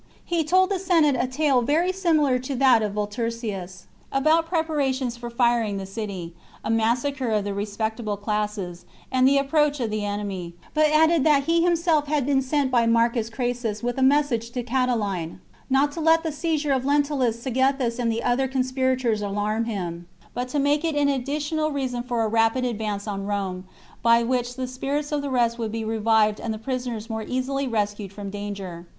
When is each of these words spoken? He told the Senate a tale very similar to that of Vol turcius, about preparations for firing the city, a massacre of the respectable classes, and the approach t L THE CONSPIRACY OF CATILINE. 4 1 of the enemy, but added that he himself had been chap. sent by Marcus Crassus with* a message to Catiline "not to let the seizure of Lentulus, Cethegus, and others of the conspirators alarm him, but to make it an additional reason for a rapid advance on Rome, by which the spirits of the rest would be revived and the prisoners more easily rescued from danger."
He 0.25 0.43
told 0.43 0.71
the 0.71 0.79
Senate 0.79 1.15
a 1.15 1.27
tale 1.27 1.61
very 1.61 1.91
similar 1.91 2.39
to 2.39 2.55
that 2.55 2.81
of 2.81 2.93
Vol 2.93 3.05
turcius, 3.05 3.83
about 4.11 4.47
preparations 4.47 5.15
for 5.15 5.29
firing 5.29 5.77
the 5.77 5.85
city, 5.85 6.33
a 6.65 6.71
massacre 6.71 7.29
of 7.29 7.43
the 7.43 7.53
respectable 7.53 8.17
classes, 8.17 8.85
and 9.11 9.27
the 9.27 9.37
approach 9.37 9.77
t 9.77 9.83
L 9.83 9.87
THE 9.89 9.99
CONSPIRACY 9.99 10.23
OF 10.23 10.25
CATILINE. 10.25 10.53
4 10.73 10.81
1 10.81 10.85
of 10.87 10.87
the 10.87 10.89
enemy, 10.89 10.91
but 10.91 11.01
added 11.01 11.23
that 11.23 11.43
he 11.43 11.61
himself 11.61 12.07
had 12.07 12.25
been 12.25 12.39
chap. 12.41 12.49
sent 12.49 12.71
by 12.71 12.87
Marcus 12.87 13.29
Crassus 13.29 13.83
with* 13.83 13.99
a 13.99 14.01
message 14.01 14.49
to 14.53 14.63
Catiline 14.63 15.37
"not 15.69 15.91
to 15.91 15.99
let 15.99 16.23
the 16.23 16.31
seizure 16.31 16.71
of 16.71 16.83
Lentulus, 16.83 17.35
Cethegus, 17.39 17.99
and 17.99 18.11
others 18.11 18.23
of 18.31 18.37
the 18.39 18.47
conspirators 18.47 19.21
alarm 19.21 19.65
him, 19.65 20.07
but 20.33 20.47
to 20.47 20.57
make 20.57 20.83
it 20.83 20.95
an 20.95 21.09
additional 21.09 21.69
reason 21.69 22.01
for 22.01 22.23
a 22.23 22.27
rapid 22.27 22.65
advance 22.65 23.07
on 23.07 23.27
Rome, 23.27 23.65
by 24.01 24.23
which 24.23 24.55
the 24.55 24.65
spirits 24.67 25.11
of 25.11 25.21
the 25.21 25.29
rest 25.29 25.59
would 25.59 25.71
be 25.71 25.85
revived 25.85 26.39
and 26.39 26.51
the 26.51 26.57
prisoners 26.57 27.07
more 27.07 27.21
easily 27.21 27.67
rescued 27.67 28.11
from 28.11 28.31
danger." 28.31 28.87